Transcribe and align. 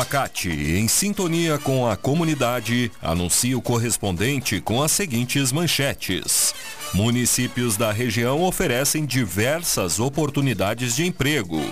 Facate, 0.00 0.48
em 0.48 0.88
sintonia 0.88 1.58
com 1.58 1.86
a 1.86 1.94
comunidade, 1.94 2.90
anuncia 3.02 3.56
o 3.56 3.60
correspondente 3.60 4.58
com 4.58 4.82
as 4.82 4.92
seguintes 4.92 5.52
manchetes. 5.52 6.54
Municípios 6.94 7.76
da 7.76 7.92
região 7.92 8.42
oferecem 8.42 9.04
diversas 9.04 10.00
oportunidades 10.00 10.96
de 10.96 11.04
emprego. 11.04 11.62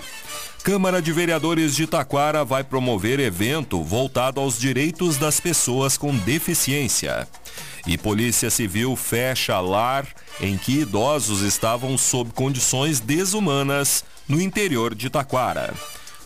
Câmara 0.62 1.00
de 1.00 1.10
Vereadores 1.10 1.74
de 1.74 1.86
Taquara 1.86 2.44
vai 2.44 2.62
promover 2.62 3.18
evento 3.18 3.82
voltado 3.82 4.42
aos 4.42 4.58
direitos 4.58 5.16
das 5.16 5.40
pessoas 5.40 5.96
com 5.96 6.14
deficiência. 6.14 7.26
E 7.86 7.96
Polícia 7.96 8.50
Civil 8.50 8.94
fecha 8.94 9.58
lar 9.58 10.06
em 10.38 10.58
que 10.58 10.80
idosos 10.80 11.40
estavam 11.40 11.96
sob 11.96 12.32
condições 12.32 13.00
desumanas 13.00 14.04
no 14.28 14.38
interior 14.38 14.94
de 14.94 15.08
Taquara. 15.08 15.72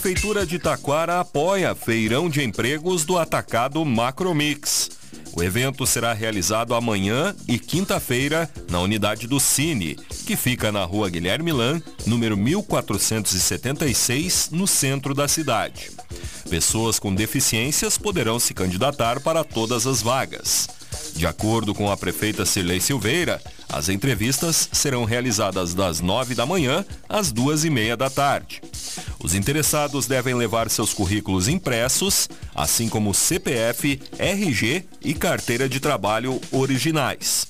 Prefeitura 0.00 0.46
de 0.46 0.58
Taquara 0.58 1.20
apoia 1.20 1.74
feirão 1.74 2.30
de 2.30 2.42
empregos 2.42 3.04
do 3.04 3.18
atacado 3.18 3.84
Macromix. 3.84 4.88
O 5.34 5.42
evento 5.42 5.86
será 5.86 6.14
realizado 6.14 6.74
amanhã 6.74 7.36
e 7.46 7.58
quinta-feira 7.58 8.48
na 8.70 8.80
unidade 8.80 9.26
do 9.26 9.38
Cine, 9.38 9.96
que 10.26 10.36
fica 10.36 10.72
na 10.72 10.86
rua 10.86 11.10
Guilherme 11.10 11.52
Lan, 11.52 11.82
número 12.06 12.34
1476, 12.34 14.48
no 14.50 14.66
centro 14.66 15.12
da 15.12 15.28
cidade. 15.28 15.90
Pessoas 16.48 16.98
com 16.98 17.14
deficiências 17.14 17.98
poderão 17.98 18.40
se 18.40 18.54
candidatar 18.54 19.20
para 19.20 19.44
todas 19.44 19.86
as 19.86 20.00
vagas. 20.00 20.66
De 21.14 21.26
acordo 21.26 21.74
com 21.74 21.90
a 21.90 21.96
prefeita 21.96 22.46
Cirlei 22.46 22.80
Silveira, 22.80 23.38
as 23.68 23.90
entrevistas 23.90 24.70
serão 24.72 25.04
realizadas 25.04 25.74
das 25.74 26.00
nove 26.00 26.34
da 26.34 26.46
manhã 26.46 26.86
às 27.06 27.30
duas 27.30 27.66
e 27.66 27.70
meia 27.70 27.98
da 27.98 28.08
tarde. 28.08 28.62
Os 29.22 29.34
interessados 29.34 30.06
devem 30.06 30.34
levar 30.34 30.70
seus 30.70 30.94
currículos 30.94 31.46
impressos, 31.46 32.28
assim 32.54 32.88
como 32.88 33.12
CPF, 33.12 34.00
RG 34.18 34.84
e 35.02 35.14
carteira 35.14 35.68
de 35.68 35.78
trabalho 35.78 36.40
originais. 36.50 37.46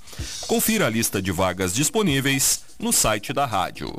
Confira 0.46 0.86
a 0.86 0.90
lista 0.90 1.22
de 1.22 1.30
vagas 1.30 1.72
disponíveis 1.72 2.62
no 2.78 2.92
site 2.92 3.32
da 3.32 3.46
rádio. 3.46 3.94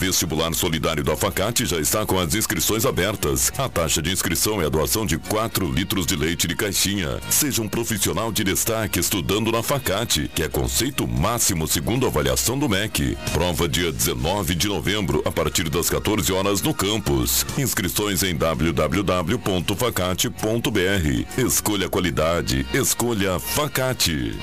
Vestibular 0.00 0.52
solidário 0.54 1.04
da 1.04 1.14
Facate 1.14 1.66
já 1.66 1.78
está 1.78 2.06
com 2.06 2.18
as 2.18 2.34
inscrições 2.34 2.86
abertas. 2.86 3.52
A 3.58 3.68
taxa 3.68 4.00
de 4.00 4.10
inscrição 4.10 4.62
é 4.62 4.64
a 4.64 4.70
doação 4.70 5.04
de 5.04 5.18
4 5.18 5.70
litros 5.70 6.06
de 6.06 6.16
leite 6.16 6.48
de 6.48 6.56
caixinha. 6.56 7.20
Seja 7.28 7.60
um 7.60 7.68
profissional 7.68 8.32
de 8.32 8.42
destaque 8.42 8.98
estudando 8.98 9.52
na 9.52 9.62
Facate, 9.62 10.30
que 10.34 10.42
é 10.42 10.48
conceito 10.48 11.06
máximo 11.06 11.68
segundo 11.68 12.06
a 12.06 12.08
avaliação 12.08 12.58
do 12.58 12.66
MEC. 12.66 13.18
Prova 13.32 13.68
dia 13.68 13.92
19 13.92 14.54
de 14.54 14.68
novembro, 14.68 15.20
a 15.26 15.30
partir 15.30 15.68
das 15.68 15.90
14 15.90 16.32
horas 16.32 16.62
no 16.62 16.72
campus. 16.72 17.44
Inscrições 17.58 18.22
em 18.22 18.34
www.facate.br. 18.34 21.26
Escolha 21.36 21.90
qualidade, 21.90 22.66
escolha 22.72 23.38
Facate. 23.38 24.38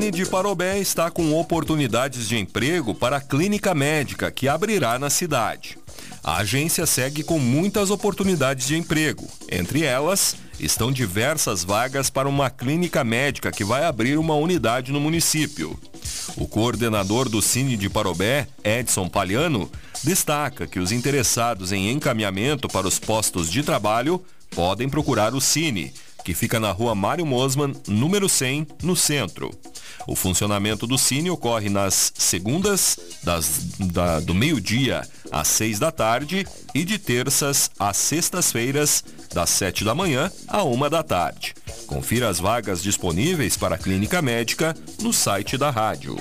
Cine 0.00 0.10
de 0.10 0.24
Parobé 0.24 0.78
está 0.78 1.10
com 1.10 1.38
oportunidades 1.38 2.26
de 2.26 2.38
emprego 2.38 2.94
para 2.94 3.18
a 3.18 3.20
clínica 3.20 3.74
médica 3.74 4.30
que 4.30 4.48
abrirá 4.48 4.98
na 4.98 5.10
cidade. 5.10 5.76
A 6.24 6.38
agência 6.38 6.86
segue 6.86 7.22
com 7.22 7.38
muitas 7.38 7.90
oportunidades 7.90 8.66
de 8.66 8.78
emprego. 8.78 9.28
Entre 9.46 9.82
elas, 9.82 10.36
estão 10.58 10.90
diversas 10.90 11.62
vagas 11.62 12.08
para 12.08 12.30
uma 12.30 12.48
clínica 12.48 13.04
médica 13.04 13.52
que 13.52 13.62
vai 13.62 13.84
abrir 13.84 14.16
uma 14.16 14.34
unidade 14.34 14.90
no 14.90 14.98
município. 14.98 15.78
O 16.34 16.48
coordenador 16.48 17.28
do 17.28 17.42
Cine 17.42 17.76
de 17.76 17.90
Parobé, 17.90 18.48
Edson 18.64 19.06
Palhano, 19.06 19.70
destaca 20.02 20.66
que 20.66 20.80
os 20.80 20.92
interessados 20.92 21.72
em 21.72 21.90
encaminhamento 21.90 22.68
para 22.68 22.88
os 22.88 22.98
postos 22.98 23.52
de 23.52 23.62
trabalho 23.62 24.24
podem 24.48 24.88
procurar 24.88 25.34
o 25.34 25.42
Cine, 25.42 25.92
que 26.24 26.32
fica 26.32 26.58
na 26.58 26.72
rua 26.72 26.94
Mário 26.94 27.26
Mosman, 27.26 27.74
número 27.86 28.30
100, 28.30 28.66
no 28.82 28.96
centro. 28.96 29.50
O 30.10 30.16
funcionamento 30.16 30.88
do 30.88 30.98
Cine 30.98 31.30
ocorre 31.30 31.68
nas 31.68 32.12
segundas, 32.16 32.98
das, 33.22 33.60
da, 33.78 34.18
do 34.18 34.34
meio-dia 34.34 35.08
às 35.30 35.46
seis 35.46 35.78
da 35.78 35.92
tarde 35.92 36.44
e 36.74 36.84
de 36.84 36.98
terças 36.98 37.70
às 37.78 37.96
sextas-feiras, 37.96 39.04
das 39.32 39.50
sete 39.50 39.84
da 39.84 39.94
manhã 39.94 40.28
à 40.48 40.64
uma 40.64 40.90
da 40.90 41.04
tarde. 41.04 41.54
Confira 41.86 42.28
as 42.28 42.40
vagas 42.40 42.82
disponíveis 42.82 43.56
para 43.56 43.76
a 43.76 43.78
clínica 43.78 44.20
médica 44.20 44.76
no 45.00 45.12
site 45.12 45.56
da 45.56 45.70
rádio. 45.70 46.16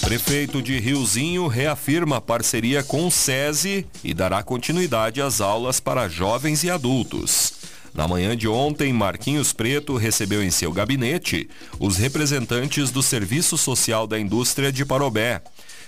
Prefeito 0.06 0.62
de 0.62 0.78
Riozinho 0.78 1.48
reafirma 1.48 2.20
parceria 2.20 2.80
com 2.80 3.08
o 3.08 3.10
SESI 3.10 3.84
e 4.04 4.14
dará 4.14 4.40
continuidade 4.40 5.20
às 5.20 5.40
aulas 5.40 5.80
para 5.80 6.08
jovens 6.08 6.62
e 6.62 6.70
adultos. 6.70 7.54
Na 7.92 8.06
manhã 8.06 8.36
de 8.36 8.46
ontem, 8.46 8.92
Marquinhos 8.92 9.52
Preto 9.52 9.96
recebeu 9.96 10.44
em 10.44 10.50
seu 10.52 10.70
gabinete 10.70 11.50
os 11.80 11.96
representantes 11.96 12.92
do 12.92 13.02
Serviço 13.02 13.58
Social 13.58 14.06
da 14.06 14.16
Indústria 14.16 14.70
de 14.70 14.84
Parobé 14.84 15.42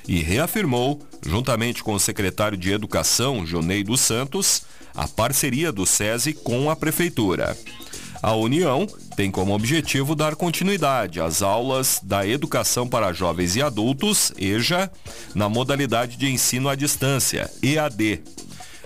e 0.09 0.19
reafirmou, 0.19 1.01
juntamente 1.25 1.85
com 1.85 1.95
o 1.95 2.01
secretário 2.01 2.59
de 2.59 2.73
Educação, 2.73 3.47
Jonei 3.47 3.85
dos 3.85 4.01
Santos, 4.01 4.63
a 4.97 5.07
parceria 5.07 5.71
do 5.71 5.87
SESI 5.87 6.33
com 6.33 6.69
a 6.69 6.75
Prefeitura. 6.75 7.57
A 8.23 8.35
União 8.35 8.87
tem 9.17 9.31
como 9.31 9.55
objetivo 9.55 10.15
dar 10.15 10.35
continuidade 10.35 11.21
às 11.21 11.43
aulas 11.43 12.01
da 12.03 12.27
Educação 12.27 12.89
para 12.89 13.13
Jovens 13.13 13.57
e 13.57 13.63
Adultos, 13.63 14.33
EJA, 14.37 14.91
na 15.35 15.49
modalidade 15.49 16.17
de 16.17 16.29
ensino 16.29 16.69
à 16.69 16.75
distância, 16.75 17.51
EAD. 17.63 18.23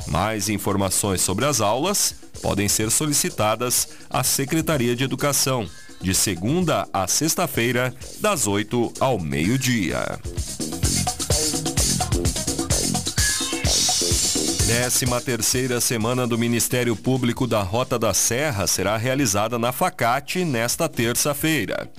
Mais 0.07 0.49
informações 0.49 1.21
sobre 1.21 1.45
as 1.45 1.61
aulas 1.61 2.15
podem 2.43 2.69
ser 2.69 2.91
solicitadas 2.91 3.89
à 4.11 4.23
Secretaria 4.23 4.97
de 4.97 5.05
Educação, 5.05 5.67
de 6.01 6.15
segunda 6.15 6.89
a 6.93 7.07
sexta-feira, 7.07 7.95
das 8.21 8.47
8 8.47 8.93
ao 9.01 9.19
meio-dia. 9.19 10.19
13 14.65 15.07
terceira 15.25 15.81
semana 15.81 16.25
do 16.25 16.39
Ministério 16.39 16.95
Público 16.95 17.49
da 17.49 17.63
Rota 17.63 17.99
da 17.99 18.15
Serra 18.15 18.67
será 18.69 18.97
realizada 18.97 19.59
na 19.59 19.73
Facate 19.73 20.45
nesta 20.45 20.89
terça-feira. 20.89 21.91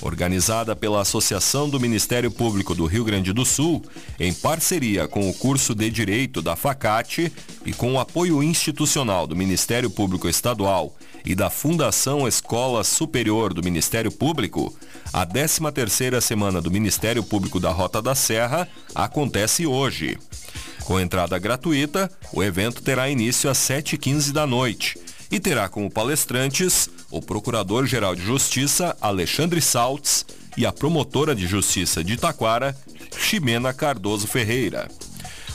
Organizada 0.00 0.76
pela 0.76 1.00
Associação 1.00 1.68
do 1.68 1.80
Ministério 1.80 2.30
Público 2.30 2.72
do 2.72 2.86
Rio 2.86 3.04
Grande 3.04 3.32
do 3.32 3.44
Sul, 3.44 3.82
em 4.18 4.32
parceria 4.32 5.08
com 5.08 5.28
o 5.28 5.34
curso 5.34 5.74
de 5.74 5.90
Direito 5.90 6.40
da 6.40 6.54
Facate 6.54 7.32
e 7.66 7.72
com 7.72 7.94
o 7.94 7.98
apoio 7.98 8.42
institucional 8.42 9.26
do 9.26 9.34
Ministério 9.34 9.90
Público 9.90 10.28
Estadual 10.28 10.94
e 11.24 11.34
da 11.34 11.50
Fundação 11.50 12.28
Escola 12.28 12.84
Superior 12.84 13.52
do 13.52 13.62
Ministério 13.62 14.12
Público, 14.12 14.72
a 15.12 15.26
13ª 15.26 16.20
semana 16.20 16.60
do 16.60 16.70
Ministério 16.70 17.24
Público 17.24 17.58
da 17.58 17.70
Rota 17.70 18.00
da 18.00 18.14
Serra 18.14 18.68
acontece 18.94 19.66
hoje. 19.66 20.16
Com 20.84 21.00
entrada 21.00 21.38
gratuita, 21.38 22.10
o 22.32 22.42
evento 22.42 22.82
terá 22.82 23.08
início 23.08 23.48
às 23.48 23.58
7h15 23.58 24.32
da 24.32 24.46
noite 24.46 24.98
e 25.30 25.40
terá 25.40 25.68
como 25.68 25.90
palestrantes 25.90 26.90
o 27.10 27.22
Procurador-Geral 27.22 28.14
de 28.14 28.22
Justiça 28.22 28.96
Alexandre 29.00 29.60
Saltz 29.62 30.26
e 30.56 30.66
a 30.66 30.72
Promotora 30.72 31.34
de 31.34 31.46
Justiça 31.46 32.04
de 32.04 32.16
Taquara, 32.16 32.76
Ximena 33.16 33.72
Cardoso 33.72 34.26
Ferreira. 34.26 34.88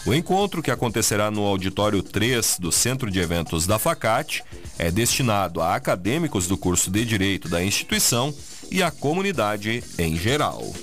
O 0.05 0.13
encontro, 0.13 0.63
que 0.63 0.71
acontecerá 0.71 1.29
no 1.29 1.45
auditório 1.45 2.01
3 2.01 2.57
do 2.59 2.71
Centro 2.71 3.11
de 3.11 3.19
Eventos 3.19 3.67
da 3.67 3.77
Facate, 3.77 4.43
é 4.77 4.89
destinado 4.89 5.61
a 5.61 5.75
acadêmicos 5.75 6.47
do 6.47 6.57
curso 6.57 6.89
de 6.89 7.05
Direito 7.05 7.47
da 7.47 7.63
instituição 7.63 8.33
e 8.71 8.81
à 8.81 8.89
comunidade 8.89 9.83
em 9.97 10.15
geral. 10.15 10.73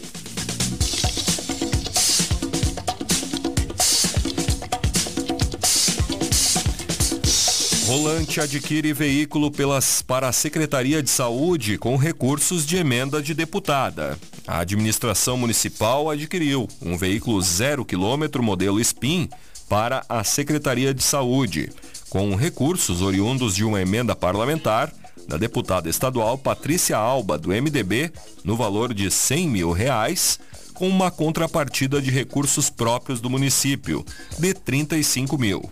Rolante 7.87 8.41
adquire 8.41 8.93
veículo 8.93 9.49
pelas, 9.49 10.03
para 10.03 10.27
a 10.27 10.33
Secretaria 10.33 11.01
de 11.01 11.09
Saúde 11.09 11.79
com 11.79 11.95
recursos 11.95 12.67
de 12.67 12.77
emenda 12.77 13.23
de 13.23 13.33
deputada. 13.33 14.19
A 14.45 14.59
administração 14.59 15.37
municipal 15.37 16.11
adquiriu 16.11 16.67
um 16.83 16.99
veículo 16.99 17.41
zero 17.41 17.85
quilômetro 17.85 18.43
modelo 18.43 18.83
SPIN 18.83 19.29
para 19.69 20.05
a 20.09 20.25
Secretaria 20.25 20.93
de 20.93 21.01
Saúde, 21.01 21.71
com 22.11 22.35
recursos 22.35 23.03
oriundos 23.03 23.55
de 23.55 23.63
uma 23.63 23.81
emenda 23.81 24.17
parlamentar 24.17 24.93
da 25.29 25.37
deputada 25.37 25.89
estadual 25.89 26.37
Patrícia 26.37 26.97
Alba, 26.97 27.39
do 27.39 27.51
MDB, 27.51 28.11
no 28.43 28.57
valor 28.57 28.93
de 28.93 29.09
100 29.13 29.49
mil 29.49 29.71
reais, 29.71 30.41
com 30.75 30.89
uma 30.89 31.13
contrapartida 31.13 32.03
de 32.03 32.11
recursos 32.11 32.69
próprios 32.69 33.21
do 33.21 33.31
município, 33.31 34.05
de 34.41 34.53
35 34.53 35.39
mil. 35.39 35.71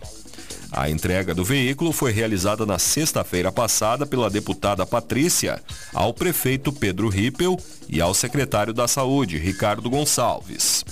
A 0.77 0.89
entrega 0.89 1.33
do 1.33 1.45
veículo 1.45 1.93
foi 1.93 2.11
realizada 2.11 2.65
na 2.65 2.77
sexta-feira 2.77 3.49
passada 3.49 4.05
pela 4.05 4.29
deputada 4.29 4.85
Patrícia 4.85 5.63
ao 5.93 6.13
prefeito 6.13 6.69
Pedro 6.69 7.07
Rippel 7.07 7.57
e 7.87 8.01
ao 8.01 8.13
secretário 8.13 8.73
da 8.73 8.85
Saúde, 8.85 9.37
Ricardo 9.37 9.89
Gonçalves. 9.89 10.83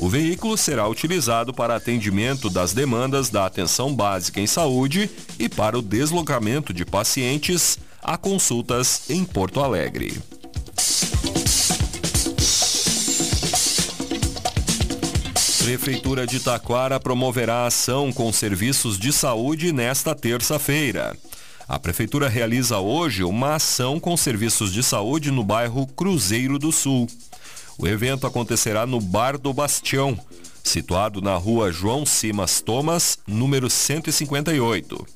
O 0.00 0.08
veículo 0.08 0.58
será 0.58 0.88
utilizado 0.88 1.54
para 1.54 1.76
atendimento 1.76 2.50
das 2.50 2.72
demandas 2.72 3.30
da 3.30 3.46
atenção 3.46 3.94
básica 3.94 4.40
em 4.40 4.48
saúde 4.48 5.08
e 5.38 5.48
para 5.48 5.78
o 5.78 5.82
deslocamento 5.82 6.74
de 6.74 6.84
pacientes 6.84 7.78
a 8.02 8.18
consultas 8.18 9.02
em 9.08 9.24
Porto 9.24 9.60
Alegre. 9.60 10.20
Prefeitura 15.62 16.26
de 16.26 16.40
Taquara 16.40 16.98
promoverá 16.98 17.66
ação 17.66 18.10
com 18.10 18.32
serviços 18.32 18.98
de 18.98 19.12
saúde 19.12 19.72
nesta 19.72 20.14
terça-feira. 20.14 21.14
A 21.68 21.78
Prefeitura 21.78 22.30
realiza 22.30 22.78
hoje 22.78 23.22
uma 23.22 23.56
ação 23.56 24.00
com 24.00 24.16
serviços 24.16 24.72
de 24.72 24.82
saúde 24.82 25.30
no 25.30 25.44
bairro 25.44 25.86
Cruzeiro 25.86 26.58
do 26.58 26.72
Sul. 26.72 27.06
O 27.78 27.86
evento 27.86 28.26
acontecerá 28.26 28.86
no 28.86 29.02
Bar 29.02 29.36
do 29.36 29.52
Bastião, 29.52 30.18
situado 30.64 31.20
na 31.20 31.36
rua 31.36 31.70
João 31.70 32.06
Simas 32.06 32.62
Thomas, 32.62 33.18
número 33.26 33.68
158. 33.68 35.06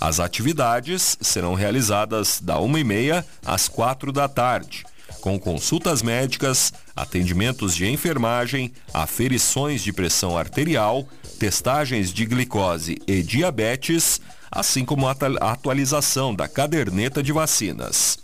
As 0.00 0.20
atividades 0.20 1.18
serão 1.20 1.54
realizadas 1.54 2.40
da 2.40 2.54
1h30 2.54 3.24
às 3.44 3.66
4 3.66 4.12
da 4.12 4.28
tarde 4.28 4.84
com 5.22 5.38
consultas 5.38 6.02
médicas, 6.02 6.72
atendimentos 6.96 7.76
de 7.76 7.86
enfermagem, 7.86 8.72
aferições 8.92 9.80
de 9.80 9.92
pressão 9.92 10.36
arterial, 10.36 11.08
testagens 11.38 12.12
de 12.12 12.26
glicose 12.26 12.98
e 13.06 13.22
diabetes, 13.22 14.20
assim 14.50 14.84
como 14.84 15.06
a 15.06 15.16
atualização 15.40 16.34
da 16.34 16.48
caderneta 16.48 17.22
de 17.22 17.32
vacinas. 17.32 18.18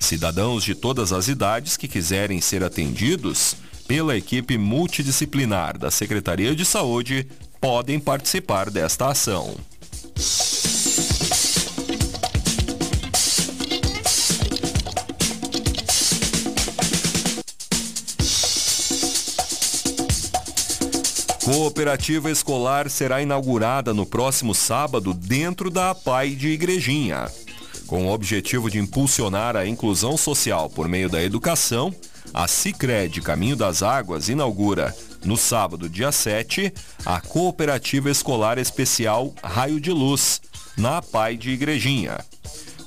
Cidadãos 0.00 0.64
de 0.64 0.74
todas 0.74 1.12
as 1.12 1.28
idades 1.28 1.76
que 1.76 1.86
quiserem 1.86 2.40
ser 2.40 2.64
atendidos 2.64 3.54
pela 3.86 4.16
equipe 4.16 4.56
multidisciplinar 4.56 5.76
da 5.76 5.90
Secretaria 5.90 6.56
de 6.56 6.64
Saúde 6.64 7.28
podem 7.60 8.00
participar 8.00 8.70
desta 8.70 9.08
ação. 9.08 9.54
Cooperativa 21.50 22.30
escolar 22.30 22.90
será 22.90 23.22
inaugurada 23.22 23.94
no 23.94 24.04
próximo 24.04 24.54
sábado 24.54 25.14
dentro 25.14 25.70
da 25.70 25.92
APAI 25.92 26.34
de 26.34 26.48
Igrejinha. 26.48 27.26
Com 27.86 28.06
o 28.06 28.12
objetivo 28.12 28.70
de 28.70 28.78
impulsionar 28.78 29.56
a 29.56 29.66
inclusão 29.66 30.14
social 30.18 30.68
por 30.68 30.86
meio 30.86 31.08
da 31.08 31.22
educação, 31.22 31.90
a 32.34 32.46
Cicred 32.46 33.22
Caminho 33.22 33.56
das 33.56 33.82
Águas 33.82 34.28
inaugura, 34.28 34.94
no 35.24 35.38
sábado, 35.38 35.88
dia 35.88 36.12
7, 36.12 36.70
a 37.06 37.18
Cooperativa 37.18 38.10
Escolar 38.10 38.58
Especial 38.58 39.32
Raio 39.42 39.80
de 39.80 39.90
Luz, 39.90 40.42
na 40.76 40.98
APAI 40.98 41.38
de 41.38 41.48
Igrejinha. 41.48 42.18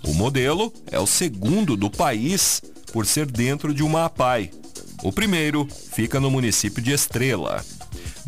O 0.03 0.13
modelo 0.13 0.71
é 0.91 1.00
o 1.00 1.07
segundo 1.07 1.75
do 1.75 1.89
país 1.89 2.62
por 2.93 3.07
ser 3.07 3.25
dentro 3.25 3.74
de 3.74 3.81
uma 3.81 4.05
APAI. 4.05 4.51
O 5.01 5.12
primeiro 5.12 5.67
fica 5.91 6.19
no 6.19 6.29
município 6.29 6.79
de 6.79 6.91
Estrela. 6.91 7.65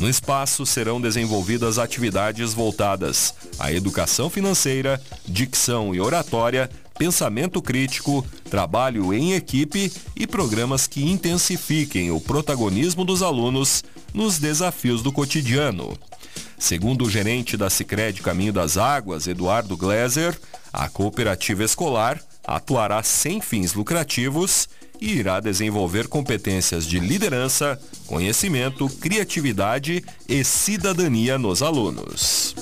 No 0.03 0.09
espaço 0.09 0.65
serão 0.65 0.99
desenvolvidas 0.99 1.79
atividades 1.79 2.53
voltadas 2.53 3.33
à 3.57 3.71
educação 3.71 4.29
financeira, 4.29 5.01
dicção 5.25 5.95
e 5.95 6.01
oratória, 6.01 6.69
pensamento 6.99 7.61
crítico, 7.61 8.21
trabalho 8.49 9.13
em 9.13 9.31
equipe 9.31 9.89
e 10.13 10.27
programas 10.27 10.87
que 10.87 11.09
intensifiquem 11.09 12.11
o 12.11 12.19
protagonismo 12.19 13.05
dos 13.05 13.21
alunos 13.21 13.81
nos 14.13 14.37
desafios 14.39 15.01
do 15.01 15.09
cotidiano. 15.09 15.97
Segundo 16.59 17.05
o 17.05 17.09
gerente 17.09 17.55
da 17.55 17.69
Sicredi 17.69 18.21
Caminho 18.21 18.51
das 18.51 18.75
Águas, 18.75 19.25
Eduardo 19.25 19.77
Gleiser, 19.77 20.37
a 20.73 20.89
cooperativa 20.89 21.63
escolar 21.63 22.21
atuará 22.45 23.01
sem 23.03 23.39
fins 23.39 23.73
lucrativos 23.73 24.67
e 24.99 25.13
irá 25.13 25.39
desenvolver 25.39 26.09
competências 26.09 26.85
de 26.85 26.99
liderança, 26.99 27.79
conhecimento, 28.07 28.87
criatividade 28.89 30.03
e 30.27 30.43
cidadania 30.43 31.37
nos 31.37 31.61
alunos. 31.61 32.55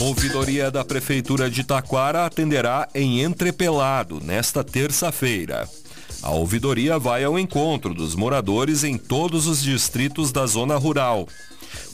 Ouvidoria 0.00 0.70
da 0.70 0.84
Prefeitura 0.84 1.50
de 1.50 1.64
Taquara 1.64 2.26
atenderá 2.26 2.88
em 2.94 3.22
Entrepelado 3.22 4.20
nesta 4.22 4.62
terça-feira. 4.62 5.68
A 6.22 6.30
ouvidoria 6.30 6.98
vai 6.98 7.24
ao 7.24 7.38
encontro 7.38 7.94
dos 7.94 8.14
moradores 8.14 8.84
em 8.84 8.98
todos 8.98 9.46
os 9.46 9.62
distritos 9.62 10.30
da 10.30 10.46
zona 10.46 10.76
rural. 10.76 11.26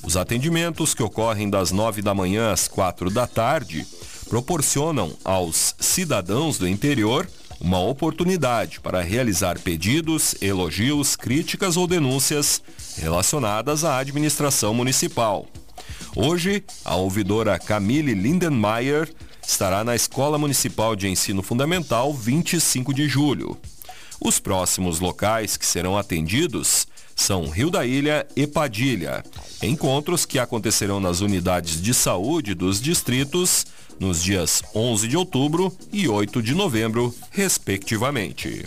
Os 0.03 0.17
atendimentos, 0.17 0.95
que 0.95 1.03
ocorrem 1.03 1.49
das 1.49 1.71
nove 1.71 2.03
da 2.03 2.15
manhã 2.15 2.53
às 2.53 2.67
quatro 2.67 3.09
da 3.09 3.27
tarde, 3.27 3.87
proporcionam 4.29 5.13
aos 5.25 5.75
cidadãos 5.79 6.59
do 6.59 6.67
interior 6.67 7.29
uma 7.63 7.79
oportunidade 7.79 8.81
para 8.81 9.01
realizar 9.01 9.57
pedidos, 9.61 10.35
elogios, 10.43 11.15
críticas 11.15 11.77
ou 11.77 11.87
denúncias 11.87 12.61
relacionadas 12.97 13.85
à 13.85 13.99
administração 13.99 14.75
municipal. 14.75 15.47
Hoje, 16.17 16.65
a 16.85 16.97
ouvidora 16.97 17.57
Camille 17.61 18.15
Lindenmayer 18.15 19.09
estará 19.47 19.85
na 19.85 19.95
Escola 19.95 20.37
Municipal 20.37 20.97
de 20.97 21.09
Ensino 21.09 21.41
Fundamental 21.41 22.13
25 22.13 22.93
de 22.93 23.09
julho. 23.09 23.57
Os 24.21 24.41
próximos 24.41 24.99
locais 24.99 25.57
que 25.57 25.67
serão 25.67 25.97
atendidos 25.97 26.89
são 27.15 27.49
Rio 27.49 27.71
da 27.71 27.87
Ilha 27.87 28.27
e 28.35 28.45
Padilha, 28.47 29.23
encontros 29.63 30.27
que 30.27 30.39
acontecerão 30.39 30.99
nas 30.99 31.21
unidades 31.21 31.81
de 31.81 31.95
saúde 31.95 32.55
dos 32.55 32.81
distritos 32.81 33.67
nos 34.03 34.21
dias 34.21 34.65
11 34.75 35.07
de 35.07 35.17
outubro 35.17 35.73
e 35.93 36.09
8 36.09 36.43
de 36.43 36.55
novembro, 36.55 37.15
respectivamente. 37.31 38.67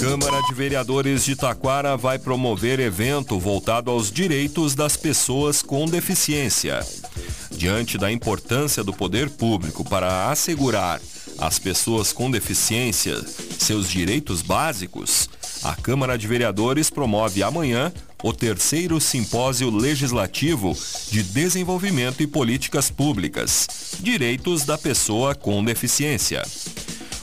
Câmara 0.00 0.40
de 0.48 0.54
Vereadores 0.54 1.22
de 1.22 1.36
Taquara 1.36 1.98
vai 1.98 2.18
promover 2.18 2.80
evento 2.80 3.38
voltado 3.38 3.90
aos 3.90 4.10
direitos 4.10 4.74
das 4.74 4.96
pessoas 4.96 5.60
com 5.60 5.84
deficiência. 5.84 6.80
Diante 7.50 7.98
da 7.98 8.10
importância 8.10 8.82
do 8.82 8.94
poder 8.94 9.28
público 9.28 9.84
para 9.84 10.30
assegurar 10.30 10.98
às 11.38 11.58
pessoas 11.58 12.10
com 12.10 12.30
deficiência 12.30 13.22
seus 13.58 13.88
direitos 13.90 14.40
básicos, 14.40 15.28
a 15.62 15.76
Câmara 15.76 16.16
de 16.16 16.26
Vereadores 16.26 16.88
promove 16.90 17.42
amanhã 17.42 17.92
o 18.22 18.32
terceiro 18.32 19.00
Simpósio 19.00 19.68
Legislativo 19.70 20.76
de 21.10 21.22
Desenvolvimento 21.22 22.22
e 22.22 22.26
Políticas 22.26 22.90
Públicas, 22.90 23.96
Direitos 24.00 24.64
da 24.64 24.78
Pessoa 24.78 25.34
com 25.34 25.64
Deficiência. 25.64 26.42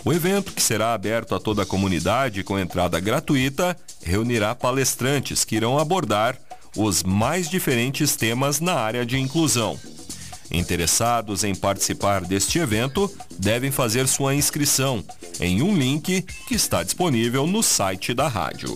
O 0.03 0.12
evento, 0.12 0.51
que 0.51 0.62
será 0.62 0.94
aberto 0.94 1.36
a 1.36 1.39
toda 1.39 1.63
a 1.63 1.65
comunidade 1.65 2.44
com 2.44 2.60
entrada 2.60 3.00
gratuita, 3.00 3.77
reunirá 4.03 4.53
palestrantes 4.56 5.46
que 5.46 5.56
irão 5.56 5.77
abordar 5.77 6.38
os 6.75 7.03
mais 7.03 7.50
diferentes 7.50 8.15
temas 8.15 8.60
na 8.60 8.74
área 8.74 9.06
de 9.06 9.18
inclusão. 9.18 9.79
Interessados 10.51 11.44
em 11.44 11.53
participar 11.53 12.22
deste 12.22 12.60
evento 12.60 13.12
devem 13.38 13.72
fazer 13.72 14.08
sua 14.08 14.34
inscrição 14.34 15.03
em 15.39 15.62
um 15.62 15.77
link 15.77 16.24
que 16.48 16.56
está 16.56 16.82
disponível 16.82 17.46
no 17.46 17.62
site 17.62 18.13
da 18.13 18.27
rádio. 18.27 18.75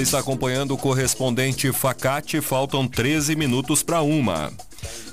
Você 0.00 0.04
está 0.04 0.18
acompanhando 0.20 0.72
o 0.72 0.78
correspondente 0.78 1.70
Facate, 1.72 2.40
faltam 2.40 2.88
13 2.88 3.36
minutos 3.36 3.82
para 3.82 4.00
uma. 4.00 4.50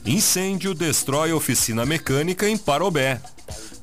Incêndio 0.06 0.74
destrói 0.74 1.34
oficina 1.34 1.86
mecânica 1.86 2.48
em 2.48 2.58
Parobé. 2.58 3.20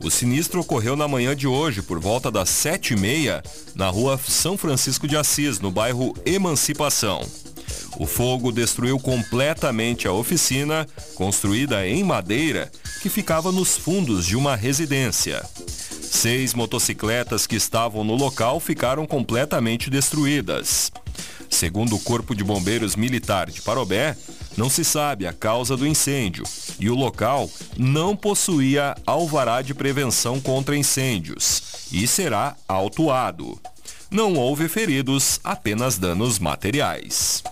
O 0.03 0.11
sinistro 0.11 0.63
ocorreu 0.63 0.97
na 0.97 1.07
manhã 1.07 1.37
de 1.37 1.47
hoje, 1.47 1.83
por 1.83 2.01
volta 2.01 2.31
das 2.31 2.49
7h30, 2.49 3.45
na 3.75 3.91
rua 3.91 4.19
São 4.27 4.57
Francisco 4.57 5.07
de 5.07 5.15
Assis, 5.15 5.61
no 5.61 5.71
bairro 5.71 6.17
Emancipação. 6.25 7.21
O 7.99 8.07
fogo 8.07 8.51
destruiu 8.51 8.99
completamente 8.99 10.09
a 10.09 10.13
oficina, 10.13 10.87
construída 11.17 11.87
em 11.87 12.03
madeira, 12.03 12.73
que 13.03 13.11
ficava 13.11 13.53
nos 13.53 13.77
fundos 13.77 14.25
de 14.25 14.37
uma 14.37 14.57
residência. 14.57 15.45
Seis 16.25 16.55
motocicletas 16.55 17.47
que 17.47 17.55
estavam 17.55 18.03
no 18.03 18.15
local 18.15 18.59
ficaram 18.59 19.07
completamente 19.07 19.91
destruídas. 19.91 20.91
Segundo 21.51 21.97
o 21.97 22.01
Corpo 22.01 22.35
de 22.35 22.43
Bombeiros 22.43 22.97
Militar 22.97 23.51
de 23.51 23.61
Parobé, 23.61 24.17
não 24.57 24.71
se 24.71 24.87
sabe 24.87 25.27
a 25.27 25.35
causa 25.35 25.77
do 25.77 25.87
incêndio 25.87 26.43
e 26.81 26.89
o 26.89 26.95
local 26.95 27.51
não 27.77 28.17
possuía 28.17 28.97
alvará 29.07 29.61
de 29.61 29.75
prevenção 29.75 30.41
contra 30.41 30.75
incêndios 30.75 31.91
e 31.93 32.07
será 32.07 32.57
autuado. 32.67 33.61
Não 34.11 34.33
houve 34.33 34.67
feridos, 34.67 35.39
apenas 35.45 35.99
danos 35.99 36.39
materiais. 36.39 37.45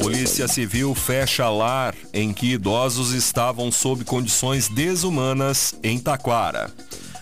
Polícia 0.00 0.48
Civil 0.48 0.94
fecha 0.94 1.50
lar 1.50 1.94
em 2.14 2.32
que 2.32 2.52
idosos 2.52 3.12
estavam 3.12 3.70
sob 3.70 4.02
condições 4.02 4.66
desumanas 4.66 5.74
em 5.82 5.98
Taquara. 5.98 6.70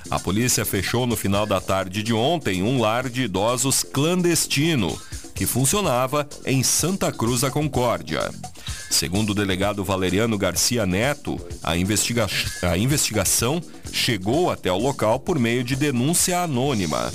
A 0.09 0.21
polícia 0.21 0.65
fechou 0.65 1.05
no 1.05 1.17
final 1.17 1.45
da 1.45 1.61
tarde 1.61 2.05
de 2.05 2.15
ontem 2.15 2.63
um 2.63 2.81
lar 2.81 3.09
de 3.09 3.23
idosos 3.23 3.83
clandestino 3.83 4.97
que 5.35 5.45
funcionava 5.45 6.27
em 6.47 6.63
Santa 6.63 7.11
Cruz 7.11 7.41
da 7.41 7.51
Concórdia. 7.51 8.31
Segundo 8.89 9.31
o 9.31 9.35
delegado 9.35 9.85
Valeriano 9.85 10.39
Garcia 10.39 10.87
Neto, 10.87 11.39
a, 11.63 11.77
investiga 11.77 12.29
a 12.63 12.79
investigação 12.79 13.61
chegou 13.93 14.53
até 14.53 14.71
o 14.71 14.79
local 14.79 15.19
por 15.19 15.37
meio 15.37 15.65
de 15.65 15.75
denúncia 15.75 16.41
anônima. 16.41 17.13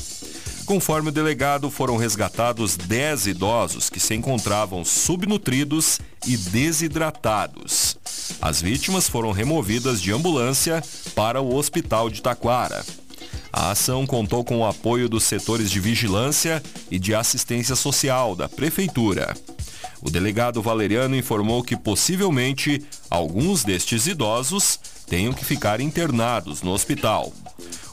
Conforme 0.66 1.10
o 1.10 1.12
delegado, 1.12 1.70
foram 1.70 1.98
resgatados 1.98 2.78
10 2.78 3.28
idosos 3.28 3.90
que 3.90 4.00
se 4.00 4.16
encontravam 4.16 4.86
subnutridos 4.86 6.00
e 6.26 6.38
desidratados. 6.38 7.98
As 8.42 8.62
vítimas 8.62 9.10
foram 9.10 9.32
removidas 9.32 10.02
de 10.02 10.12
ambulância 10.14 10.82
para 11.14 11.42
o 11.42 11.54
hospital 11.56 12.10
de 12.10 12.22
Taquara. 12.22 12.86
A 13.52 13.72
ação 13.72 14.08
contou 14.08 14.44
com 14.44 14.60
o 14.60 14.66
apoio 14.66 15.10
dos 15.10 15.26
setores 15.26 15.70
de 15.70 15.80
vigilância 15.80 16.64
e 16.90 16.98
de 16.98 17.14
assistência 17.14 17.76
social 17.76 18.36
da 18.36 18.48
prefeitura. 18.48 19.36
O 20.02 20.10
delegado 20.10 20.62
Valeriano 20.62 21.16
informou 21.16 21.62
que 21.62 21.78
possivelmente 21.78 22.84
alguns 23.10 23.64
destes 23.64 24.08
idosos 24.08 24.80
tenham 25.08 25.34
que 25.34 25.46
ficar 25.46 25.80
internados 25.80 26.62
no 26.62 26.72
hospital. 26.72 27.32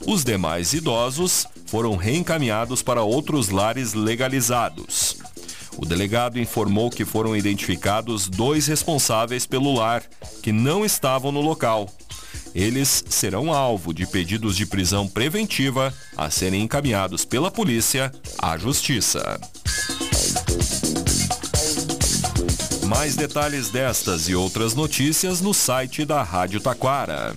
Os 0.07 0.25
demais 0.25 0.73
idosos 0.73 1.47
foram 1.71 1.95
reencaminhados 1.95 2.83
para 2.83 3.05
outros 3.05 3.49
lares 3.49 3.95
legalizados. 3.95 5.17
O 5.77 5.87
delegado 5.87 6.41
informou 6.41 6.91
que 6.91 7.05
foram 7.05 7.37
identificados 7.37 8.29
dois 8.29 8.67
responsáveis 8.67 9.47
pelo 9.47 9.73
lar 9.73 10.03
que 10.43 10.51
não 10.51 10.85
estavam 10.85 11.31
no 11.31 11.41
local. 11.41 11.89
Eles 12.53 13.05
serão 13.09 13.53
alvo 13.53 13.95
de 13.95 14.05
pedidos 14.05 14.57
de 14.57 14.67
prisão 14.67 15.07
preventiva 15.07 15.95
a 16.17 16.29
serem 16.29 16.65
encaminhados 16.65 17.25
pela 17.25 17.53
polícia 17.53 18.13
à 18.37 18.59
justiça. 18.59 19.41
Mais 22.89 23.15
detalhes 23.15 23.71
destas 23.71 24.29
e 24.29 24.35
outras 24.35 24.75
notícias 24.75 25.41
no 25.41 25.55
site 25.55 26.05
da 26.05 26.21
Rádio 26.25 26.61
Taquara. 26.61 27.37